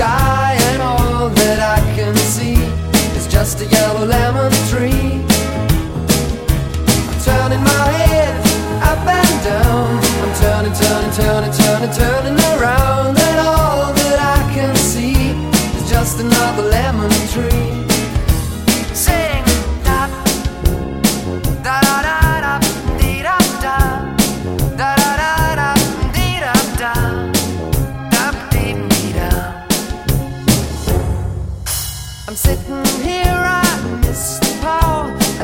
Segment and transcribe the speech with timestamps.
[0.00, 0.39] blue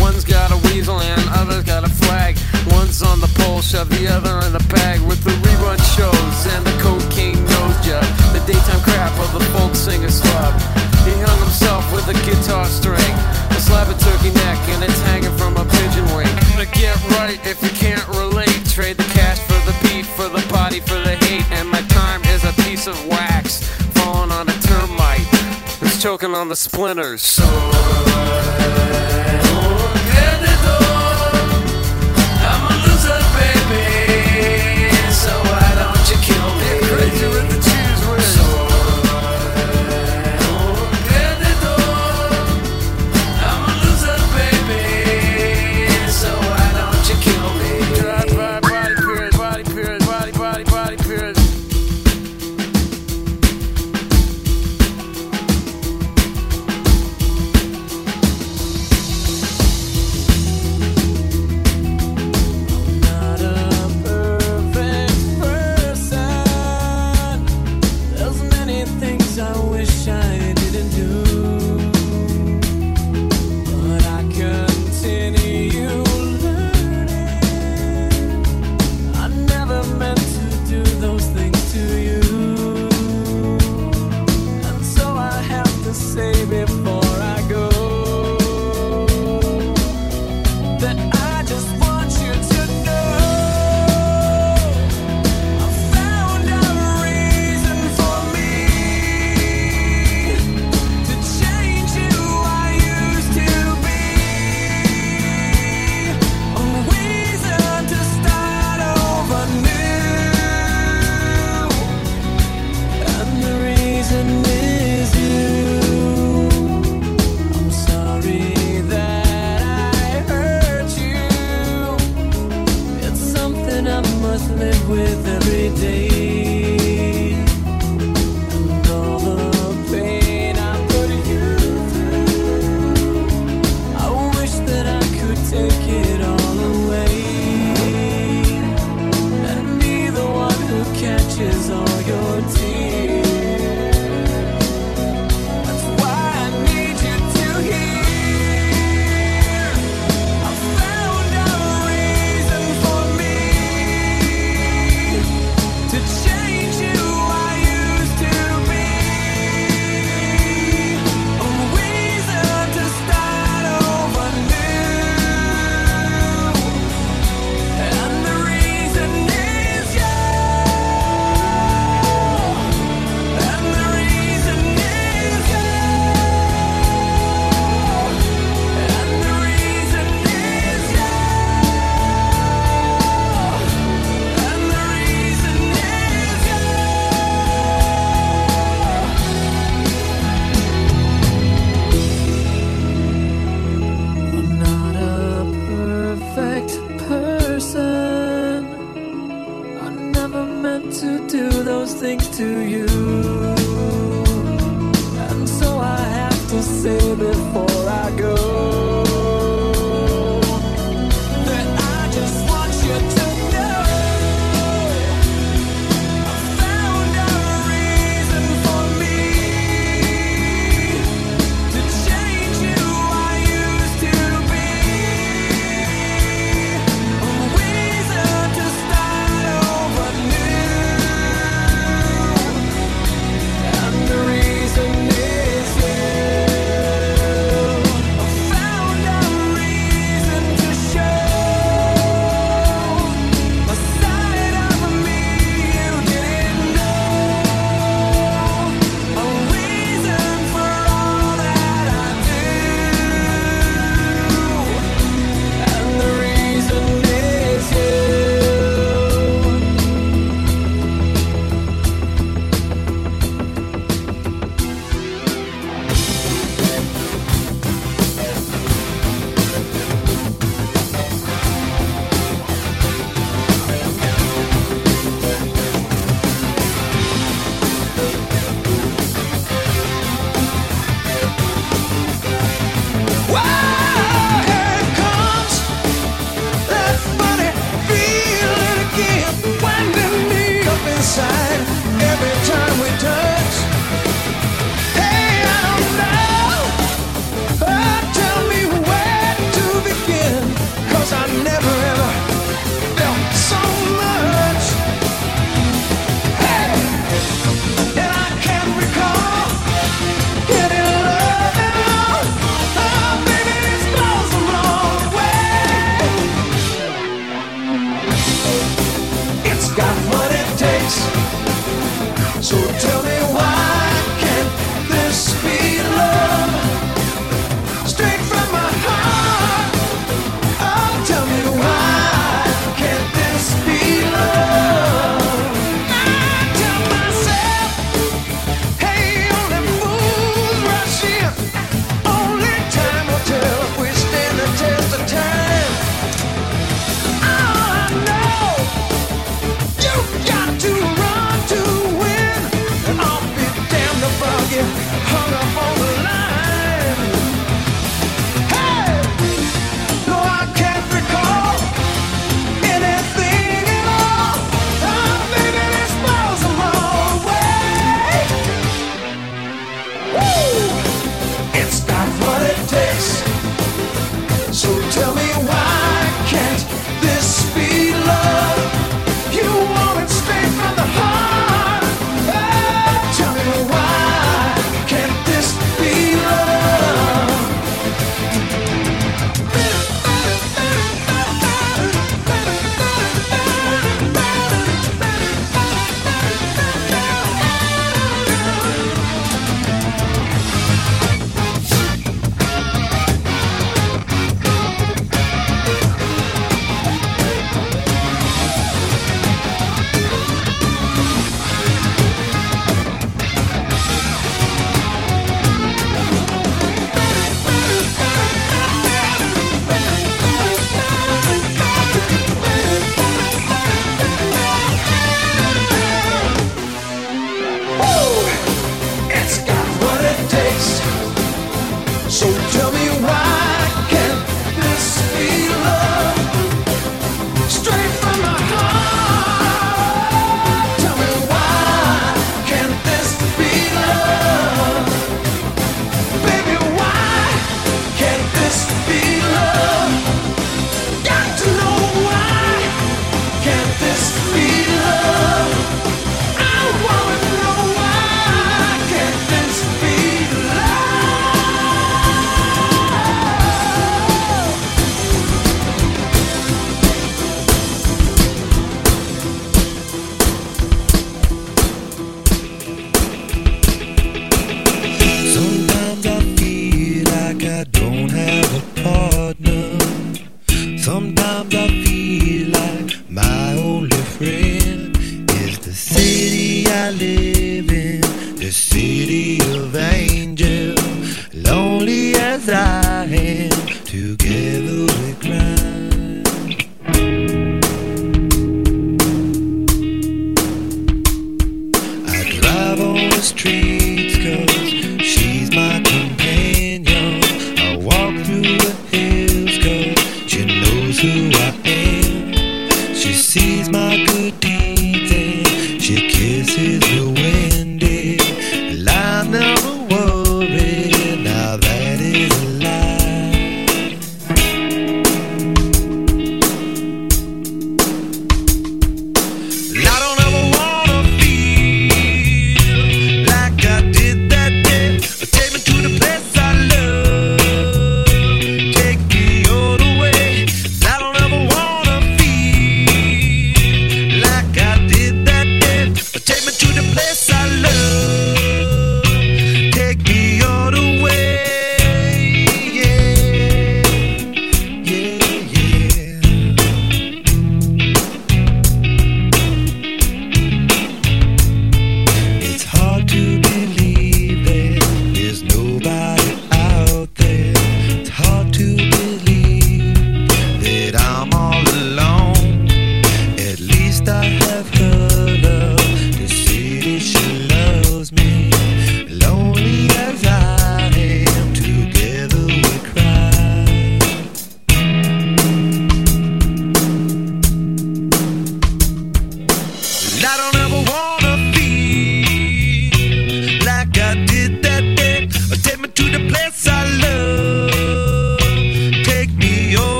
[0.00, 2.36] one's got a weasel and other's got a flag.
[2.72, 5.00] One's on the pole, shove the other in the bag.
[5.06, 8.04] With the rerun shows and the cocaine nose job.
[8.32, 10.52] The daytime crap of the folk singer slub.
[11.04, 13.14] He hung himself with a guitar string.
[13.50, 16.32] A slab of turkey neck and it's hanging from a pigeon wing.
[16.58, 18.56] To get right if you can't relate.
[18.68, 21.44] Trade the cash for the beat, for the body, for the hate.
[21.52, 25.26] And my time is a piece of wax falling on a termite.
[25.80, 27.22] Who's choking on the splinters.
[27.22, 29.09] So I'm
[36.90, 37.39] crazy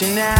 [0.00, 0.35] you now.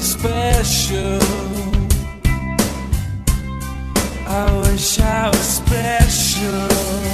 [0.00, 1.18] special.
[4.26, 7.05] I wish I was special.